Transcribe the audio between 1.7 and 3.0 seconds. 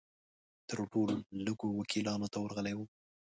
وکیلانو ته ورغلی وم.